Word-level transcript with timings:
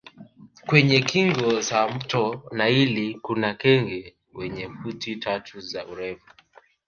Kwenye 0.67 0.99
kingo 0.99 1.61
za 1.61 1.87
mto 1.87 2.43
naili 2.51 3.13
kuna 3.21 3.53
kenge 3.53 4.15
wenye 4.33 4.69
futi 4.69 5.15
tatu 5.15 5.59
za 5.61 5.85
urefu 5.87 6.33